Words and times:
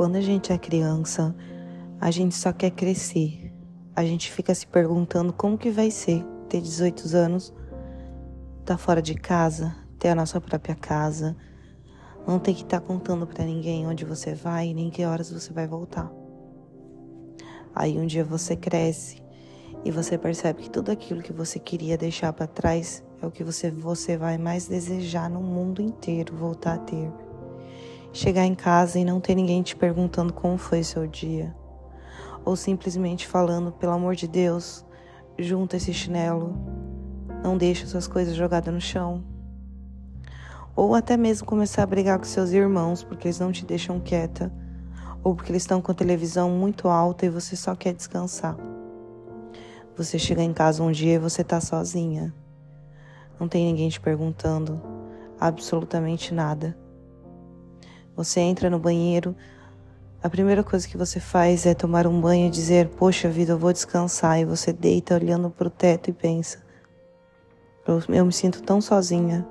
Quando 0.00 0.16
a 0.16 0.20
gente 0.22 0.50
é 0.50 0.56
criança, 0.56 1.36
a 2.00 2.10
gente 2.10 2.34
só 2.34 2.54
quer 2.54 2.70
crescer. 2.70 3.52
A 3.94 4.02
gente 4.02 4.32
fica 4.32 4.54
se 4.54 4.66
perguntando 4.66 5.30
como 5.30 5.58
que 5.58 5.68
vai 5.68 5.90
ser 5.90 6.24
ter 6.48 6.62
18 6.62 7.14
anos, 7.14 7.52
tá 8.64 8.78
fora 8.78 9.02
de 9.02 9.14
casa, 9.14 9.76
ter 9.98 10.08
a 10.08 10.14
nossa 10.14 10.40
própria 10.40 10.74
casa, 10.74 11.36
não 12.26 12.38
ter 12.38 12.54
que 12.54 12.62
estar 12.62 12.80
tá 12.80 12.86
contando 12.86 13.26
para 13.26 13.44
ninguém 13.44 13.86
onde 13.86 14.06
você 14.06 14.32
vai 14.32 14.72
nem 14.72 14.88
que 14.88 15.04
horas 15.04 15.30
você 15.30 15.52
vai 15.52 15.66
voltar. 15.66 16.10
Aí 17.74 17.98
um 17.98 18.06
dia 18.06 18.24
você 18.24 18.56
cresce 18.56 19.22
e 19.84 19.90
você 19.90 20.16
percebe 20.16 20.62
que 20.62 20.70
tudo 20.70 20.90
aquilo 20.90 21.20
que 21.20 21.34
você 21.34 21.58
queria 21.58 21.98
deixar 21.98 22.32
para 22.32 22.46
trás 22.46 23.04
é 23.20 23.26
o 23.26 23.30
que 23.30 23.44
você, 23.44 23.70
você 23.70 24.16
vai 24.16 24.38
mais 24.38 24.66
desejar 24.66 25.28
no 25.28 25.42
mundo 25.42 25.82
inteiro 25.82 26.34
voltar 26.34 26.76
a 26.76 26.78
ter. 26.78 27.29
Chegar 28.12 28.44
em 28.44 28.56
casa 28.56 28.98
e 28.98 29.04
não 29.04 29.20
ter 29.20 29.36
ninguém 29.36 29.62
te 29.62 29.76
perguntando 29.76 30.32
como 30.32 30.58
foi 30.58 30.82
seu 30.82 31.06
dia. 31.06 31.54
Ou 32.44 32.56
simplesmente 32.56 33.26
falando, 33.26 33.70
pelo 33.70 33.92
amor 33.92 34.16
de 34.16 34.26
Deus, 34.26 34.84
junta 35.38 35.76
esse 35.76 35.92
chinelo, 35.94 36.56
não 37.42 37.56
deixa 37.56 37.86
suas 37.86 38.08
coisas 38.08 38.34
jogadas 38.34 38.74
no 38.74 38.80
chão. 38.80 39.22
Ou 40.74 40.94
até 40.94 41.16
mesmo 41.16 41.46
começar 41.46 41.84
a 41.84 41.86
brigar 41.86 42.18
com 42.18 42.24
seus 42.24 42.50
irmãos 42.50 43.04
porque 43.04 43.28
eles 43.28 43.38
não 43.38 43.52
te 43.52 43.64
deixam 43.64 44.00
quieta, 44.00 44.52
ou 45.22 45.34
porque 45.34 45.52
eles 45.52 45.62
estão 45.62 45.80
com 45.80 45.92
a 45.92 45.94
televisão 45.94 46.50
muito 46.50 46.88
alta 46.88 47.26
e 47.26 47.30
você 47.30 47.54
só 47.54 47.76
quer 47.76 47.94
descansar. 47.94 48.56
Você 49.96 50.18
chega 50.18 50.42
em 50.42 50.52
casa 50.52 50.82
um 50.82 50.90
dia 50.90 51.14
e 51.14 51.18
você 51.18 51.44
tá 51.44 51.60
sozinha. 51.60 52.34
Não 53.38 53.46
tem 53.46 53.66
ninguém 53.66 53.88
te 53.88 54.00
perguntando 54.00 54.80
absolutamente 55.38 56.34
nada. 56.34 56.76
Você 58.22 58.38
entra 58.38 58.68
no 58.68 58.78
banheiro, 58.78 59.34
a 60.22 60.28
primeira 60.28 60.62
coisa 60.62 60.86
que 60.86 60.94
você 60.94 61.18
faz 61.18 61.64
é 61.64 61.72
tomar 61.72 62.06
um 62.06 62.20
banho 62.20 62.48
e 62.48 62.50
dizer: 62.50 62.86
Poxa 62.88 63.30
vida, 63.30 63.52
eu 63.52 63.58
vou 63.58 63.72
descansar. 63.72 64.38
E 64.38 64.44
você 64.44 64.74
deita 64.74 65.14
olhando 65.14 65.48
para 65.48 65.68
o 65.68 65.70
teto 65.70 66.10
e 66.10 66.12
pensa: 66.12 66.58
eu, 67.86 68.26
me 68.26 68.30
sinto 68.30 68.62
tão 68.62 68.78
sozinha. 68.78 69.48